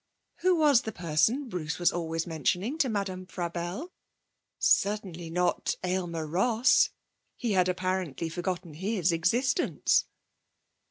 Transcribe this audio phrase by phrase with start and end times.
[0.37, 3.91] Who was the person Bruce was always mentioning to Madame Frabelle?
[4.57, 6.89] Certainly not Aylmer Ross
[7.35, 10.07] he had apparently forgotten his existence.